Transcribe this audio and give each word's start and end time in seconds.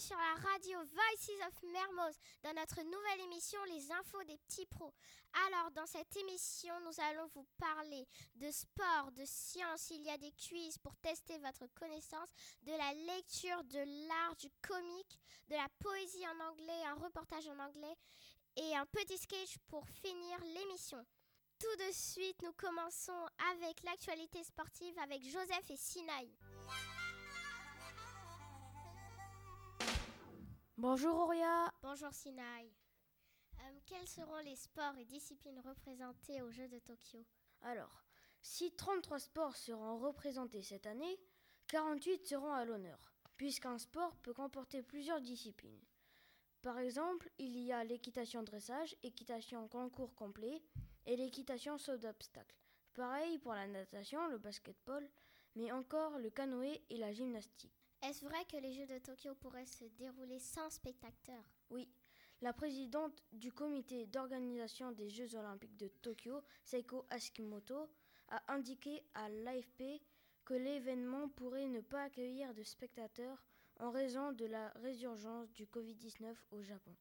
sur 0.00 0.16
la 0.16 0.50
radio 0.50 0.78
Voices 0.92 1.30
of 1.46 1.62
Mermoz 1.72 2.16
dans 2.42 2.52
notre 2.52 2.82
nouvelle 2.82 3.20
émission 3.24 3.58
Les 3.64 3.90
infos 3.90 4.22
des 4.24 4.36
petits 4.36 4.66
pros. 4.66 4.92
Alors 5.46 5.70
dans 5.70 5.86
cette 5.86 6.14
émission, 6.16 6.74
nous 6.84 7.00
allons 7.02 7.26
vous 7.34 7.46
parler 7.58 8.06
de 8.34 8.50
sport, 8.50 9.10
de 9.12 9.24
science, 9.24 9.88
il 9.90 10.02
y 10.02 10.10
a 10.10 10.18
des 10.18 10.32
quiz 10.32 10.76
pour 10.78 10.94
tester 10.96 11.38
votre 11.38 11.66
connaissance, 11.74 12.28
de 12.64 12.72
la 12.72 12.92
lecture, 13.14 13.64
de 13.64 14.06
l'art, 14.08 14.36
du 14.36 14.50
comique, 14.60 15.18
de 15.48 15.54
la 15.54 15.68
poésie 15.78 16.26
en 16.28 16.50
anglais, 16.50 16.84
un 16.84 17.02
reportage 17.02 17.46
en 17.48 17.58
anglais 17.58 17.96
et 18.56 18.76
un 18.76 18.86
petit 18.86 19.16
sketch 19.16 19.56
pour 19.68 19.88
finir 19.88 20.38
l'émission. 20.40 21.02
Tout 21.58 21.86
de 21.86 21.92
suite, 21.92 22.42
nous 22.42 22.52
commençons 22.52 23.26
avec 23.52 23.82
l'actualité 23.82 24.44
sportive 24.44 24.98
avec 24.98 25.22
Joseph 25.22 25.70
et 25.70 25.76
Sinaï. 25.76 26.30
Bonjour 30.78 31.16
Auria. 31.16 31.72
Bonjour 31.80 32.12
Sinaï. 32.12 32.70
Euh, 33.60 33.80
quels 33.86 34.06
seront 34.06 34.40
les 34.44 34.56
sports 34.56 34.98
et 34.98 35.06
disciplines 35.06 35.58
représentés 35.60 36.42
aux 36.42 36.50
Jeux 36.50 36.68
de 36.68 36.78
Tokyo? 36.80 37.24
Alors, 37.62 38.04
si 38.42 38.76
33 38.76 39.18
sports 39.20 39.56
seront 39.56 39.96
représentés 39.96 40.60
cette 40.60 40.84
année, 40.84 41.18
48 41.68 42.26
seront 42.26 42.52
à 42.52 42.66
l'honneur, 42.66 43.14
puisqu'un 43.38 43.78
sport 43.78 44.16
peut 44.16 44.34
comporter 44.34 44.82
plusieurs 44.82 45.22
disciplines. 45.22 45.80
Par 46.60 46.78
exemple, 46.78 47.30
il 47.38 47.56
y 47.56 47.72
a 47.72 47.82
l'équitation 47.82 48.42
dressage, 48.42 48.94
équitation 49.02 49.68
concours 49.68 50.14
complet 50.14 50.62
et 51.06 51.16
l'équitation 51.16 51.78
saut 51.78 51.96
d'obstacles. 51.96 52.60
Pareil 52.92 53.38
pour 53.38 53.54
la 53.54 53.66
natation, 53.66 54.28
le 54.28 54.36
basketball, 54.36 55.08
mais 55.54 55.72
encore 55.72 56.18
le 56.18 56.28
canoë 56.28 56.82
et 56.90 56.98
la 56.98 57.14
gymnastique. 57.14 57.75
Est-ce 58.02 58.24
vrai 58.24 58.44
que 58.44 58.56
les 58.56 58.72
Jeux 58.72 58.86
de 58.86 58.98
Tokyo 58.98 59.34
pourraient 59.34 59.66
se 59.66 59.84
dérouler 59.98 60.38
sans 60.38 60.70
spectateurs? 60.70 61.44
Oui. 61.70 61.88
La 62.42 62.52
présidente 62.52 63.22
du 63.32 63.50
comité 63.50 64.06
d'organisation 64.06 64.92
des 64.92 65.08
Jeux 65.08 65.34
olympiques 65.34 65.76
de 65.76 65.88
Tokyo, 65.88 66.42
Seiko 66.64 67.06
Ashimoto, 67.10 67.88
a 68.28 68.52
indiqué 68.52 69.02
à 69.14 69.28
l'AFP 69.28 70.02
que 70.44 70.54
l'événement 70.54 71.28
pourrait 71.30 71.68
ne 71.68 71.80
pas 71.80 72.02
accueillir 72.02 72.52
de 72.54 72.62
spectateurs 72.62 73.42
en 73.80 73.90
raison 73.90 74.32
de 74.32 74.44
la 74.44 74.68
résurgence 74.82 75.50
du 75.52 75.66
Covid-19 75.66 76.34
au 76.52 76.62
Japon. 76.62 76.94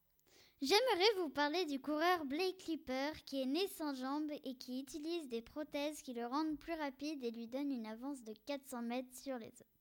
J'aimerais 0.61 1.13
vous 1.17 1.29
parler 1.29 1.65
du 1.65 1.81
coureur 1.81 2.25
Blake 2.25 2.57
Clipper 2.59 3.11
qui 3.25 3.41
est 3.41 3.45
né 3.45 3.67
sans 3.67 3.93
jambes 3.93 4.31
et 4.43 4.55
qui 4.55 4.79
utilise 4.79 5.27
des 5.27 5.41
prothèses 5.41 6.01
qui 6.01 6.13
le 6.13 6.25
rendent 6.25 6.57
plus 6.57 6.73
rapide 6.73 7.23
et 7.23 7.31
lui 7.31 7.47
donnent 7.47 7.71
une 7.71 7.87
avance 7.87 8.23
de 8.23 8.33
400 8.45 8.81
mètres 8.83 9.15
sur 9.15 9.37
les 9.37 9.49
autres. 9.49 9.74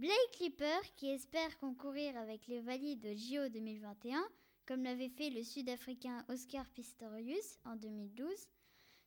Blake 0.00 0.30
Clipper, 0.32 0.80
qui 0.96 1.10
espère 1.10 1.58
concourir 1.58 2.16
avec 2.16 2.46
les 2.46 2.62
valides 2.62 3.02
de 3.02 3.14
JO 3.14 3.50
2021, 3.50 4.26
comme 4.64 4.82
l'avait 4.82 5.10
fait 5.10 5.28
le 5.28 5.42
Sud-Africain 5.42 6.24
Oscar 6.30 6.66
Pistorius 6.70 7.58
en 7.66 7.76
2012, 7.76 8.30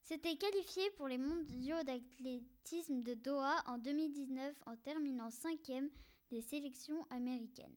s'était 0.04 0.36
qualifié 0.36 0.92
pour 0.92 1.08
les 1.08 1.18
mondiaux 1.18 1.82
d'athlétisme 1.82 3.02
de 3.02 3.16
Doha 3.16 3.64
en 3.66 3.80
2019 3.80 4.54
en 4.68 4.76
terminant 4.76 5.32
cinquième 5.32 5.90
des 6.30 6.42
sélections 6.42 7.08
américaines. 7.10 7.76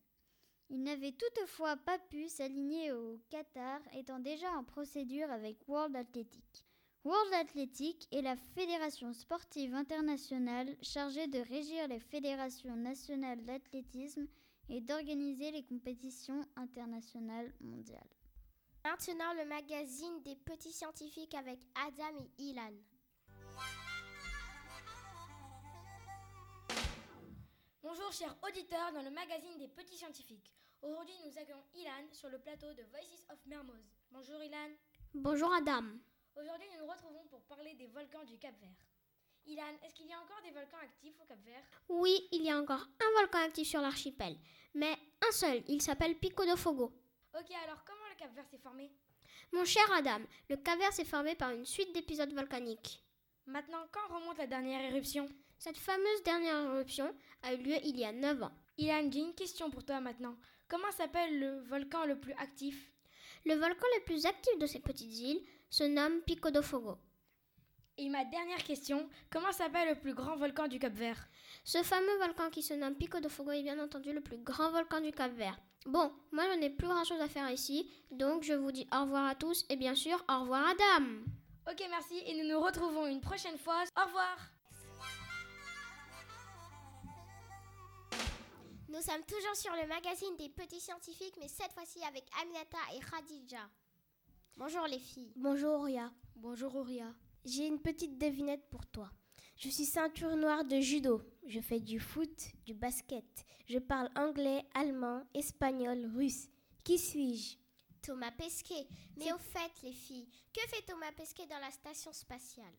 Il 0.69 0.83
n'avait 0.83 1.13
toutefois 1.13 1.79
pas 1.79 1.99
pu 1.99 2.29
s'aligner 2.29 2.93
au 2.93 3.19
Qatar, 3.31 3.81
étant 3.95 4.19
déjà 4.19 4.53
en 4.59 4.63
procédure 4.63 5.31
avec 5.31 5.67
World 5.67 5.97
Athletic. 5.97 6.67
World 7.07 7.35
Athletic 7.35 8.09
est 8.11 8.21
la 8.21 8.35
fédération 8.35 9.13
sportive 9.13 9.73
internationale 9.77 10.77
chargée 10.83 11.29
de 11.29 11.39
régir 11.39 11.87
les 11.87 12.01
fédérations 12.01 12.75
nationales 12.75 13.45
d'athlétisme 13.45 14.27
et 14.69 14.81
d'organiser 14.81 15.53
les 15.53 15.63
compétitions 15.63 16.45
internationales 16.57 17.53
mondiales. 17.61 18.11
Maintenant, 18.85 19.33
le 19.35 19.49
magazine 19.49 20.21
des 20.25 20.35
petits 20.35 20.73
scientifiques 20.73 21.35
avec 21.35 21.61
Adam 21.77 22.19
et 22.19 22.43
Ilan. 22.43 22.73
Bonjour 27.85 28.11
chers 28.11 28.37
auditeurs 28.43 28.93
dans 28.93 29.03
le 29.03 29.11
magazine 29.11 29.57
des 29.61 29.69
petits 29.69 29.97
scientifiques. 29.97 30.53
Aujourd'hui 30.83 31.15
nous 31.25 31.39
accueillons 31.39 31.63
Ilan 31.77 32.09
sur 32.11 32.31
le 32.31 32.41
plateau 32.41 32.75
de 32.75 32.83
Voices 32.91 33.25
of 33.31 33.39
Mermoz. 33.47 33.95
Bonjour 34.11 34.43
Ilan. 34.43 34.75
Bonjour 35.15 35.55
Adam. 35.55 35.85
Aujourd'hui 36.39 36.67
nous 36.75 36.85
nous 36.85 36.93
retrouvons 36.93 37.25
pour 37.31 37.41
parler 37.45 37.73
des 37.75 37.87
volcans 37.87 38.25
du 38.25 38.37
Cap 38.37 38.55
Vert. 38.61 38.69
Ilan, 39.47 39.73
est-ce 39.83 39.95
qu'il 39.95 40.07
y 40.07 40.13
a 40.13 40.21
encore 40.21 40.43
des 40.45 40.51
volcans 40.51 40.77
actifs 40.83 41.15
au 41.19 41.25
Cap 41.25 41.39
Vert? 41.47 41.65
Oui, 41.89 42.29
il 42.31 42.43
y 42.43 42.51
a 42.51 42.59
encore 42.59 42.87
un 43.01 43.21
volcan 43.21 43.39
actif 43.39 43.67
sur 43.67 43.81
l'archipel, 43.81 44.37
mais 44.75 44.93
un 45.27 45.33
seul, 45.33 45.63
il 45.67 45.81
s'appelle 45.81 46.19
Pico 46.19 46.45
de 46.45 46.55
Fogo. 46.55 46.93
Ok, 47.35 47.51
alors 47.65 47.83
comment 47.87 48.07
le 48.11 48.17
Cap 48.19 48.35
Vert 48.35 48.47
s'est 48.51 48.59
formé? 48.59 48.93
Mon 49.51 49.65
cher 49.65 49.91
Adam, 49.93 50.21
le 50.51 50.57
Cap 50.57 50.79
Vert 50.79 50.93
s'est 50.93 51.07
formé 51.07 51.35
par 51.37 51.53
une 51.53 51.65
suite 51.65 51.95
d'épisodes 51.95 52.35
volcaniques. 52.35 53.03
Maintenant, 53.47 53.87
quand 53.91 54.15
remonte 54.15 54.37
la 54.37 54.47
dernière 54.47 54.93
éruption? 54.93 55.27
Cette 55.59 55.79
fameuse 55.79 56.23
dernière 56.23 56.75
éruption 56.75 57.15
a 57.45 57.55
eu 57.55 57.63
lieu 57.63 57.77
il 57.83 57.99
y 57.99 58.05
a 58.05 58.13
9 58.13 58.43
ans. 58.43 58.53
Ilan, 58.77 59.11
j'ai 59.11 59.21
une 59.21 59.35
question 59.35 59.71
pour 59.71 59.87
toi 59.87 60.01
maintenant. 60.01 60.37
Comment 60.69 60.93
s'appelle 60.93 61.41
le 61.41 61.61
volcan 61.61 62.05
le 62.05 62.21
plus 62.21 62.35
actif? 62.35 62.93
Le 63.47 63.55
volcan 63.55 63.87
le 63.97 64.05
plus 64.05 64.27
actif 64.27 64.59
de 64.59 64.67
ces 64.67 64.81
petites 64.81 65.17
îles 65.19 65.43
se 65.77 65.85
nomme 65.85 66.23
Pico 66.23 66.51
do 66.51 66.63
Fogo. 66.63 66.97
Et 67.99 68.09
ma 68.09 68.25
dernière 68.25 68.65
question, 68.65 69.11
comment 69.31 69.53
s'appelle 69.53 69.91
le 69.91 70.01
plus 70.01 70.15
grand 70.15 70.35
volcan 70.35 70.69
du 70.69 70.79
Cap 70.79 70.95
Vert 70.95 71.29
Ce 71.65 71.83
fameux 71.83 72.17
volcan 72.17 72.49
qui 72.49 72.63
se 72.63 72.73
nomme 72.73 72.95
Pico 72.95 73.21
do 73.21 73.29
Fogo 73.29 73.51
est 73.51 73.63
bien 73.63 73.79
entendu 73.79 74.15
le 74.15 74.23
plus 74.23 74.39
grand 74.39 74.71
volcan 74.71 75.03
du 75.03 75.13
Cap 75.13 75.33
Vert. 75.33 75.61
Bon, 75.85 76.11
moi 76.33 76.45
je 76.51 76.59
n'ai 76.59 76.71
plus 76.71 76.89
grand 76.89 77.05
chose 77.05 77.21
à 77.21 77.29
faire 77.29 77.51
ici, 77.51 77.91
donc 78.11 78.43
je 78.43 78.55
vous 78.55 78.73
dis 78.73 78.89
au 78.91 79.03
revoir 79.03 79.27
à 79.27 79.35
tous 79.35 79.67
et 79.69 79.77
bien 79.77 79.95
sûr 79.95 80.25
au 80.31 80.41
revoir 80.41 80.67
Adam. 80.67 81.05
Ok, 81.71 81.85
merci 81.91 82.23
et 82.25 82.43
nous 82.43 82.49
nous 82.49 82.61
retrouvons 82.61 83.07
une 83.07 83.21
prochaine 83.21 83.59
fois. 83.59 83.85
Au 83.99 84.07
revoir 84.07 84.39
Nous 88.89 89.03
sommes 89.03 89.25
toujours 89.29 89.57
sur 89.57 89.73
le 89.73 89.87
magazine 89.89 90.37
des 90.39 90.49
petits 90.49 90.81
scientifiques, 90.81 91.37
mais 91.39 91.49
cette 91.49 91.73
fois-ci 91.75 92.03
avec 92.03 92.25
Aminata 92.41 92.79
et 92.95 93.01
Khadija. 93.01 93.69
Bonjour 94.59 94.87
les 94.87 94.99
filles. 94.99 95.35
Bonjour 95.37 95.75
Auria. 95.75 96.11
Bonjour 96.35 96.75
Auria. 96.77 97.15
J'ai 97.45 97.67
une 97.67 97.79
petite 97.79 98.17
devinette 98.17 98.67
pour 98.71 98.87
toi. 98.87 99.11
Je 99.55 99.69
suis 99.69 99.85
ceinture 99.85 100.35
noire 100.35 100.65
de 100.65 100.81
judo. 100.81 101.21
Je 101.47 101.61
fais 101.61 101.79
du 101.79 102.01
foot, 102.01 102.49
du 102.65 102.73
basket. 102.73 103.45
Je 103.67 103.79
parle 103.79 104.09
anglais, 104.17 104.65
allemand, 104.73 105.23
espagnol, 105.35 106.11
russe. 106.17 106.49
Qui 106.85 106.97
suis-je? 106.99 107.59
Thomas 108.01 108.33
Pesquet. 108.33 108.89
Mais 109.19 109.31
au 109.31 109.37
fait, 109.37 109.73
les 109.83 109.93
filles, 109.93 110.27
que 110.55 110.67
fait 110.69 110.87
Thomas 110.87 111.13
Pesquet 111.13 111.47
dans 111.47 111.61
la 111.61 111.71
station 111.71 112.15
spatiale? 112.15 112.75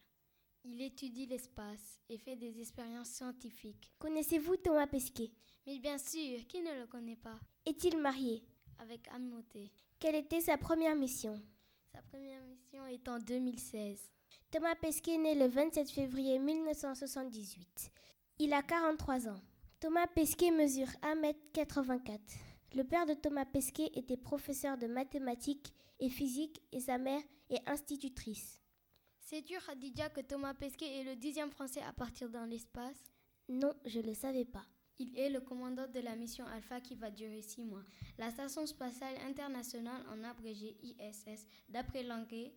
Il 0.64 0.82
étudie 0.82 1.28
l'espace 1.28 2.02
et 2.10 2.18
fait 2.18 2.36
des 2.36 2.60
expériences 2.60 3.10
scientifiques. 3.10 3.94
Connaissez-vous 4.00 4.58
Thomas 4.58 4.88
Pesquet? 4.88 5.32
Mais 5.68 5.78
bien 5.78 6.00
sûr, 6.00 6.40
qui 6.48 6.60
ne 6.60 6.74
le 6.80 6.88
connaît 6.88 7.18
pas? 7.18 7.40
Est-il 7.68 8.00
marié? 8.00 8.44
Avec 8.80 9.08
Anne 9.10 9.30
Moté. 9.30 9.72
Quelle 10.00 10.16
était 10.16 10.42
sa 10.42 10.58
première 10.58 10.96
mission? 10.96 11.40
Sa 11.98 12.04
première 12.04 12.44
mission 12.44 12.86
est 12.86 13.10
en 13.10 13.18
2016. 13.18 14.12
Thomas 14.52 14.76
Pesquet 14.76 15.16
est 15.16 15.18
né 15.18 15.34
le 15.34 15.48
27 15.48 15.90
février 15.90 16.38
1978. 16.38 17.92
Il 18.38 18.54
a 18.54 18.62
43 18.62 19.28
ans. 19.30 19.42
Thomas 19.80 20.06
Pesquet 20.06 20.52
mesure 20.52 20.90
1m84. 21.02 22.20
Le 22.76 22.84
père 22.84 23.08
de 23.08 23.16
Thomas 23.16 23.46
Pesquet 23.46 23.90
était 23.96 24.16
professeur 24.16 24.78
de 24.78 24.86
mathématiques 24.86 25.74
et 26.00 26.10
physique 26.10 26.62
et 26.72 26.82
sa 26.82 27.00
mère 27.00 27.24
est 27.50 27.68
institutrice. 27.68 28.62
Sais-tu, 29.20 29.56
Khadija, 29.58 30.10
que 30.10 30.22
Thomas 30.22 30.54
Pesquet 30.54 31.00
est 31.00 31.04
le 31.04 31.16
dixième 31.16 31.50
Français 31.50 31.82
à 31.82 31.94
partir 31.94 32.30
dans 32.30 32.46
l'espace? 32.46 33.12
Non, 33.50 33.74
je 33.86 34.02
ne 34.02 34.06
le 34.06 34.14
savais 34.14 34.46
pas. 34.46 34.68
Il 35.00 35.18
est 35.18 35.30
le 35.30 35.42
commandant 35.42 35.88
de 35.88 36.00
la 36.00 36.16
mission 36.16 36.46
Alpha 36.48 36.82
qui 36.82 36.96
va 36.96 37.12
durer 37.12 37.42
six 37.42 37.64
mois. 37.64 37.84
La 38.18 38.32
Station 38.32 38.66
spatiale 38.66 39.16
internationale, 39.28 40.04
en 40.10 40.24
abrégé 40.24 40.76
ISS, 40.82 41.48
d'après 41.70 42.04
l'anglais, 42.04 42.54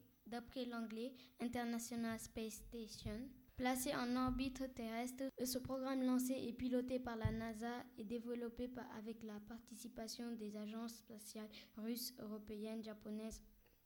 International 1.41 2.19
Space 2.19 2.63
Station, 2.67 3.29
placée 3.57 3.95
en 3.95 4.17
orbite 4.17 4.75
terrestre. 4.75 5.25
Ce 5.45 5.59
programme 5.59 6.03
lancé 6.03 6.33
et 6.33 6.55
piloté 6.55 6.99
par 6.99 7.17
la 7.17 7.31
NASA 7.31 7.85
et 7.99 8.05
développé 8.05 8.71
avec 8.97 9.23
la 9.23 9.39
participation 9.47 10.33
des 10.33 10.57
agences 10.57 10.95
spatiales 10.95 11.51
russes, 11.77 12.15
européennes, 12.21 12.83
japonaises, 12.83 13.43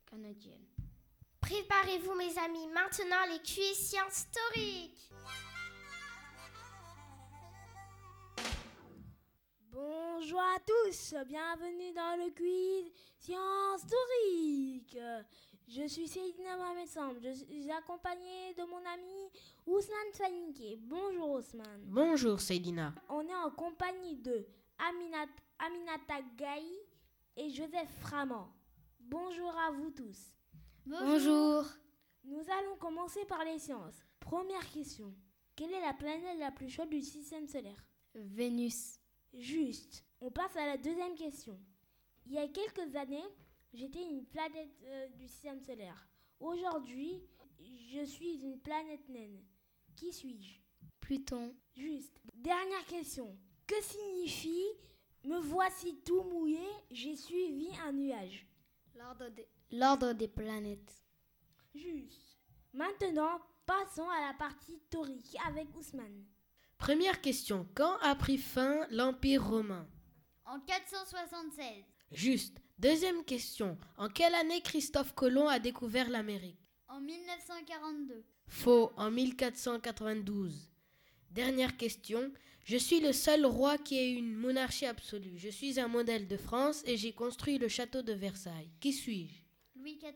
canadiennes. 0.08 0.66
Préparez-vous 1.40 2.14
mes 2.14 2.38
amis, 2.38 2.68
maintenant 2.72 3.26
les 3.30 3.40
quiz 3.40 3.76
sciences 3.76 4.26
historiques. 4.26 5.10
Bonjour 9.74 10.38
à 10.38 10.60
tous, 10.64 11.16
bienvenue 11.26 11.92
dans 11.94 12.16
le 12.24 12.30
quiz 12.30 12.92
Sciences 13.18 13.82
historiques. 13.82 14.98
Je 15.66 15.88
suis 15.88 16.06
Céline 16.06 16.44
Mohamed 16.56 16.86
je 17.20 17.32
suis 17.32 17.68
accompagnée 17.72 18.54
de 18.56 18.62
mon 18.70 18.76
ami 18.76 19.32
Ousmane 19.66 20.12
Faninke. 20.12 20.78
Bonjour 20.78 21.30
Ousmane. 21.32 21.82
Bonjour 21.86 22.40
Seydina. 22.40 22.94
On 23.08 23.22
est 23.22 23.34
en 23.34 23.50
compagnie 23.50 24.14
de 24.14 24.46
Aminata 24.78 26.22
Gaï 26.36 26.70
et 27.36 27.50
Joseph 27.50 27.90
Framand. 27.98 28.52
Bonjour 29.00 29.58
à 29.58 29.72
vous 29.72 29.90
tous. 29.90 30.36
Bonjour. 30.86 31.64
Nous 32.22 32.44
allons 32.60 32.76
commencer 32.76 33.24
par 33.24 33.44
les 33.44 33.58
sciences. 33.58 34.06
Première 34.20 34.70
question. 34.70 35.12
Quelle 35.56 35.72
est 35.72 35.80
la 35.80 35.94
planète 35.94 36.38
la 36.38 36.52
plus 36.52 36.68
chaude 36.68 36.90
du 36.90 37.00
système 37.00 37.48
solaire? 37.48 37.84
Vénus. 38.14 39.00
Juste. 39.34 40.04
On 40.20 40.30
passe 40.30 40.56
à 40.56 40.66
la 40.66 40.76
deuxième 40.76 41.14
question. 41.14 41.58
Il 42.26 42.32
y 42.32 42.38
a 42.38 42.48
quelques 42.48 42.94
années, 42.96 43.24
j'étais 43.72 44.02
une 44.02 44.24
planète 44.24 44.70
euh, 44.84 45.08
du 45.08 45.28
système 45.28 45.60
solaire. 45.60 46.08
Aujourd'hui, 46.40 47.22
je 47.58 48.04
suis 48.04 48.36
une 48.36 48.58
planète 48.60 49.08
naine. 49.08 49.44
Qui 49.96 50.12
suis-je? 50.12 50.60
Pluton. 51.00 51.54
Juste. 51.74 52.18
Dernière 52.34 52.86
question. 52.86 53.36
Que 53.66 53.80
signifie 53.82 54.64
me 55.24 55.38
voici 55.38 55.96
tout 56.04 56.22
mouillé, 56.22 56.66
j'ai 56.90 57.16
suivi 57.16 57.68
un 57.84 57.92
nuage? 57.92 58.46
L'ordre 58.94 60.12
des... 60.12 60.18
des 60.18 60.28
planètes. 60.28 61.04
Juste. 61.74 62.38
Maintenant, 62.72 63.40
passons 63.66 64.08
à 64.08 64.28
la 64.28 64.34
partie 64.34 64.80
taurique 64.90 65.36
avec 65.46 65.74
Ousmane. 65.76 66.24
Première 66.84 67.22
question. 67.22 67.66
Quand 67.74 67.96
a 68.02 68.14
pris 68.14 68.36
fin 68.36 68.86
l'Empire 68.90 69.42
romain? 69.42 69.88
En 70.44 70.60
476. 70.60 71.82
Juste. 72.12 72.58
Deuxième 72.78 73.24
question. 73.24 73.78
En 73.96 74.10
quelle 74.10 74.34
année 74.34 74.60
Christophe 74.60 75.14
Colomb 75.14 75.48
a 75.48 75.58
découvert 75.58 76.10
l'Amérique? 76.10 76.60
En 76.88 77.00
1942. 77.00 78.22
Faux. 78.48 78.92
En 78.98 79.10
1492. 79.10 80.70
Dernière 81.30 81.78
question. 81.78 82.30
Je 82.64 82.76
suis 82.76 83.00
le 83.00 83.14
seul 83.14 83.46
roi 83.46 83.78
qui 83.78 83.96
ait 83.96 84.12
une 84.12 84.34
monarchie 84.34 84.84
absolue. 84.84 85.38
Je 85.38 85.48
suis 85.48 85.80
un 85.80 85.88
modèle 85.88 86.28
de 86.28 86.36
France 86.36 86.82
et 86.84 86.98
j'ai 86.98 87.14
construit 87.14 87.56
le 87.56 87.68
château 87.68 88.02
de 88.02 88.12
Versailles. 88.12 88.70
Qui 88.80 88.92
suis-je? 88.92 89.80
Louis 89.80 89.96
XIV. 89.96 90.12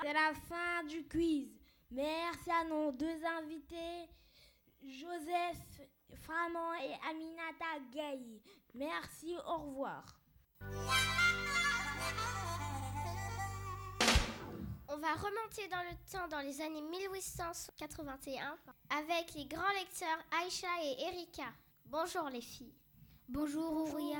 C'est 0.00 0.12
la 0.12 0.32
fin 0.48 0.84
du 0.88 1.08
quiz. 1.08 1.48
Merci 1.90 2.50
à 2.52 2.68
nos 2.68 2.92
deux 2.92 3.18
invités, 3.40 4.08
Joseph 4.80 5.73
Framand 6.22 6.74
et 6.74 6.94
Aminata 7.10 7.78
Gay. 7.92 8.40
Merci, 8.74 9.36
au 9.46 9.56
revoir. 9.58 10.04
On 14.88 14.96
va 14.98 15.14
remonter 15.14 15.68
dans 15.68 15.82
le 15.82 15.96
temps 16.10 16.28
dans 16.28 16.40
les 16.40 16.60
années 16.60 16.82
1881 16.82 18.56
avec 18.90 19.34
les 19.34 19.46
grands 19.46 19.72
lecteurs 19.78 20.18
Aïcha 20.40 20.68
et 20.82 21.02
Erika. 21.02 21.52
Bonjour 21.86 22.28
les 22.30 22.40
filles. 22.40 22.74
Bonjour 23.28 23.72
Ouria. 23.72 24.18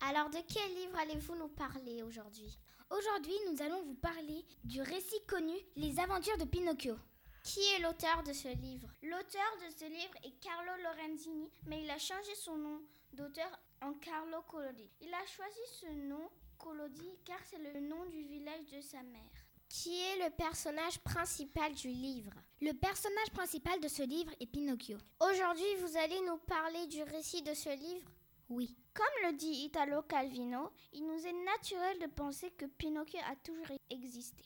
Alors 0.00 0.30
de 0.30 0.38
quel 0.46 0.74
livre 0.74 0.96
allez-vous 0.98 1.34
nous 1.36 1.48
parler 1.48 2.02
aujourd'hui? 2.02 2.58
Aujourd'hui, 2.90 3.34
nous 3.50 3.62
allons 3.62 3.82
vous 3.82 3.94
parler 3.94 4.44
du 4.64 4.82
récit 4.82 5.24
connu 5.26 5.54
Les 5.76 5.98
aventures 5.98 6.36
de 6.36 6.44
Pinocchio. 6.44 6.96
Qui 7.42 7.60
est 7.74 7.80
l'auteur 7.80 8.22
de 8.22 8.32
ce 8.32 8.48
livre? 8.48 8.88
L'auteur 9.02 9.56
de 9.66 9.70
ce 9.76 9.84
livre 9.84 10.14
est 10.22 10.38
Carlo 10.40 10.72
Lorenzini, 10.82 11.50
mais 11.66 11.82
il 11.82 11.90
a 11.90 11.98
changé 11.98 12.34
son 12.36 12.56
nom 12.56 12.80
d'auteur 13.12 13.50
en 13.80 13.94
Carlo 13.94 14.42
Collodi. 14.42 14.88
Il 15.00 15.12
a 15.12 15.26
choisi 15.26 15.60
ce 15.80 15.86
nom 16.08 16.30
Collodi 16.56 17.18
car 17.24 17.38
c'est 17.44 17.58
le 17.58 17.80
nom 17.80 18.04
du 18.06 18.22
village 18.22 18.66
de 18.72 18.80
sa 18.80 19.02
mère. 19.02 19.44
Qui 19.68 20.00
est 20.00 20.24
le 20.24 20.30
personnage 20.30 20.98
principal 21.00 21.74
du 21.74 21.88
livre? 21.88 22.32
Le 22.60 22.72
personnage 22.74 23.30
principal 23.32 23.80
de 23.80 23.88
ce 23.88 24.02
livre 24.02 24.32
est 24.38 24.46
Pinocchio. 24.46 24.98
Aujourd'hui, 25.20 25.74
vous 25.80 25.96
allez 25.96 26.20
nous 26.20 26.38
parler 26.38 26.86
du 26.86 27.02
récit 27.02 27.42
de 27.42 27.54
ce 27.54 27.70
livre? 27.70 28.08
Oui. 28.50 28.76
Comme 28.94 29.30
le 29.30 29.32
dit 29.36 29.64
Italo 29.64 30.02
Calvino, 30.02 30.70
il 30.92 31.06
nous 31.06 31.26
est 31.26 31.44
naturel 31.44 31.98
de 31.98 32.06
penser 32.06 32.50
que 32.50 32.66
Pinocchio 32.66 33.18
a 33.28 33.34
toujours 33.36 33.76
existé. 33.90 34.44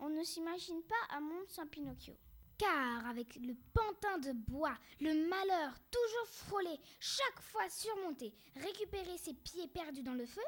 On 0.00 0.08
ne 0.08 0.24
s'imagine 0.24 0.82
pas 0.84 1.16
un 1.16 1.20
monde 1.20 1.48
sans 1.48 1.66
Pinocchio. 1.66 2.16
Car 2.56 3.06
avec 3.06 3.36
le 3.36 3.54
pantin 3.74 4.18
de 4.18 4.32
bois, 4.32 4.76
le 5.00 5.28
malheur 5.28 5.74
toujours 5.90 6.26
frôlé, 6.26 6.80
chaque 6.98 7.40
fois 7.40 7.68
surmonté, 7.68 8.34
récupérer 8.56 9.18
ses 9.18 9.34
pieds 9.34 9.68
perdus 9.68 10.02
dans 10.02 10.14
le 10.14 10.26
feu 10.26 10.42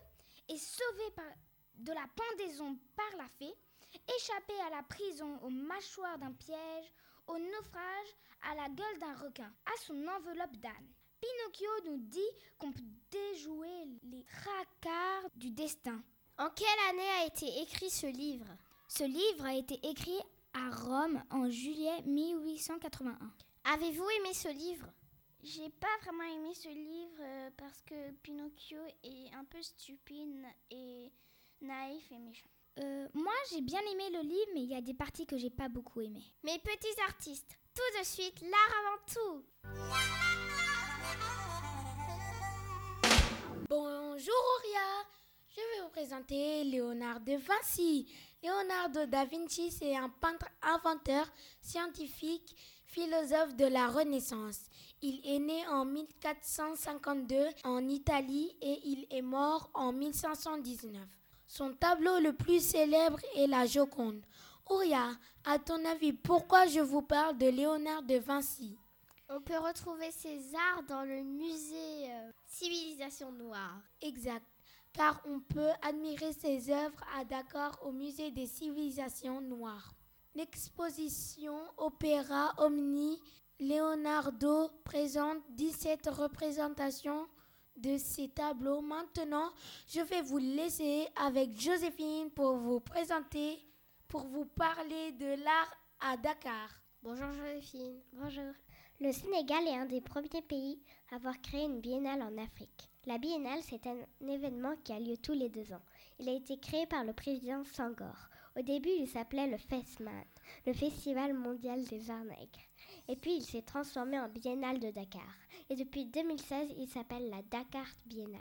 et 0.49 0.57
sauvé 0.59 1.05
de 1.77 1.93
la 1.93 2.07
pendaison 2.15 2.79
par 2.97 3.17
la 3.19 3.29
fée, 3.39 3.55
échapper 4.17 4.59
à 4.67 4.71
la 4.71 4.83
prison 4.83 5.39
aux 5.43 5.51
mâchoires 5.51 6.19
d'un 6.19 6.33
piège, 6.33 6.93
au 7.27 7.39
naufrage, 7.39 8.17
à 8.51 8.55
la 8.55 8.69
gueule 8.69 8.99
d'un 8.99 9.15
requin, 9.15 9.53
à 9.67 9.81
son 9.81 10.07
enveloppe 10.09 10.57
d'âne. 10.57 10.95
Pinocchio 11.21 11.71
nous 11.91 11.99
dit 11.99 12.21
qu'on 12.59 12.73
peut 12.73 12.81
déjouer 13.11 13.87
les 14.05 14.25
tracas 14.25 15.29
du 15.37 15.51
destin. 15.51 16.03
En 16.39 16.49
quelle 16.51 16.67
année 16.91 17.11
a 17.21 17.27
été 17.27 17.61
écrit 17.61 17.91
ce 17.91 18.07
livre? 18.07 18.49
Ce 18.95 19.05
livre 19.05 19.47
a 19.47 19.55
été 19.55 19.81
écrit 19.89 20.21
à 20.53 20.69
Rome 20.69 21.23
en 21.31 21.49
juillet 21.49 22.03
1881. 22.03 23.17
Avez-vous 23.73 24.07
aimé 24.19 24.35
ce 24.35 24.49
livre? 24.49 24.87
J'ai 25.43 25.71
pas 25.71 25.97
vraiment 26.03 26.25
aimé 26.25 26.53
ce 26.55 26.69
livre 26.69 27.23
euh, 27.23 27.51
parce 27.57 27.81
que 27.87 28.11
Pinocchio 28.23 28.77
est 29.03 29.33
un 29.35 29.47
peu 29.47 29.63
stupide 29.63 30.45
et 30.71 31.11
naïf 31.63 32.13
et 32.13 32.19
méchant. 32.19 32.51
Euh, 32.81 33.09
moi, 33.15 33.33
j'ai 33.51 33.63
bien 33.63 33.81
aimé 33.81 34.11
le 34.13 34.29
livre, 34.29 34.51
mais 34.53 34.61
il 34.61 34.69
y 34.69 34.77
a 34.77 34.83
des 34.83 34.93
parties 34.93 35.25
que 35.25 35.39
j'ai 35.39 35.49
pas 35.49 35.71
beaucoup 35.71 36.03
aimées. 36.03 36.27
Mes 36.45 36.59
petits 36.59 37.01
artistes, 37.09 37.59
tout 37.75 37.99
de 37.99 38.05
suite, 38.05 38.43
l'art 38.43 38.75
avant 38.79 39.03
tout. 39.07 39.47
Présenter 46.13 46.65
Léonard 46.65 47.21
de 47.21 47.37
Vinci. 47.37 48.07
Leonardo 48.43 49.07
da 49.07 49.25
Vinci, 49.25 49.71
c'est 49.71 49.97
un 49.97 50.11
peintre 50.11 50.47
inventeur, 50.61 51.27
scientifique, 51.63 52.55
philosophe 52.85 53.57
de 53.57 53.65
la 53.65 53.89
Renaissance. 53.89 54.59
Il 55.01 55.23
est 55.25 55.39
né 55.39 55.67
en 55.69 55.87
1452 55.87 57.47
en 57.65 57.89
Italie 57.89 58.55
et 58.61 58.79
il 58.85 59.07
est 59.11 59.23
mort 59.23 59.71
en 59.73 59.93
1519. 59.93 61.01
Son 61.47 61.73
tableau 61.73 62.19
le 62.21 62.35
plus 62.35 62.61
célèbre 62.63 63.21
est 63.35 63.47
la 63.47 63.65
Joconde. 63.65 64.21
Ouria, 64.69 65.13
à 65.47 65.59
ton 65.59 65.83
avis, 65.87 66.13
pourquoi 66.13 66.67
je 66.67 66.81
vous 66.81 67.03
parle 67.03 67.39
de 67.39 67.47
Léonard 67.47 68.03
de 68.03 68.17
Vinci? 68.17 68.77
On 69.31 69.41
peut 69.41 69.57
retrouver 69.57 70.11
ses 70.11 70.55
arts 70.55 70.83
dans 70.87 71.05
le 71.05 71.23
musée 71.23 72.11
euh, 72.11 72.31
Civilisation 72.45 73.33
Noire. 73.33 73.81
Exact, 74.03 74.45
car 74.93 75.21
on 75.27 75.41
peut 75.41 75.71
admirer 75.83 76.33
ses 76.33 76.71
œuvres 76.71 77.03
à 77.19 77.25
Dakar 77.25 77.79
au 77.85 77.93
musée 77.93 78.31
des 78.31 78.47
civilisations 78.47 79.41
noires. 79.41 79.95
L'exposition 80.35 81.57
Opéra 81.77 82.53
Omni 82.59 83.19
Leonardo 83.61 84.71
présente 84.85 85.39
17 85.51 86.09
représentations 86.09 87.27
de 87.77 87.97
ces 87.97 88.29
tableaux. 88.29 88.81
Maintenant, 88.81 89.51
je 89.89 90.01
vais 90.01 90.23
vous 90.23 90.39
laisser 90.39 91.07
avec 91.17 91.59
Joséphine 91.59 92.31
pour 92.31 92.57
vous 92.57 92.81
présenter, 92.81 93.59
pour 94.09 94.27
vous 94.27 94.47
parler 94.47 95.13
de 95.13 95.43
l'art 95.45 95.77
à 96.01 96.17
Dakar. 96.17 96.71
Bonjour 97.03 97.33
Joséphine. 97.33 98.01
Bonjour. 98.13 98.53
Le 99.01 99.13
Sénégal 99.13 99.67
est 99.67 99.77
un 99.77 99.87
des 99.87 100.01
premiers 100.01 100.43
pays 100.43 100.81
à 101.11 101.17
avoir 101.17 101.41
créé 101.41 101.65
une 101.65 101.81
biennale 101.81 102.23
en 102.23 102.37
Afrique. 102.39 102.92
La 103.05 103.19
biennale, 103.19 103.61
c'est 103.63 103.85
un 103.89 103.97
événement 104.29 104.77
qui 104.85 104.93
a 104.93 105.01
lieu 105.01 105.17
tous 105.17 105.33
les 105.33 105.49
deux 105.49 105.73
ans. 105.73 105.83
Il 106.21 106.29
a 106.29 106.33
été 106.35 106.57
créé 106.59 106.87
par 106.87 107.03
le 107.03 107.13
président 107.13 107.65
Sangor. 107.65 108.29
Au 108.57 108.63
début, 108.63 108.91
il 108.97 109.09
s'appelait 109.09 109.49
le 109.49 109.57
FESMAN, 109.57 110.23
le 110.67 110.73
Festival 110.73 111.35
mondial 111.35 111.83
des 111.87 112.11
arts 112.13 112.25
nègres. 112.25 112.61
Et 113.09 113.17
puis, 113.17 113.35
il 113.39 113.43
s'est 113.43 113.63
transformé 113.63 114.21
en 114.21 114.29
Biennale 114.29 114.79
de 114.79 114.93
Dakar. 114.93 115.35
Et 115.69 115.75
depuis 115.75 116.05
2016, 116.07 116.75
il 116.79 116.87
s'appelle 116.87 117.29
la 117.29 117.43
Dakar 117.43 117.87
Biennale. 118.07 118.41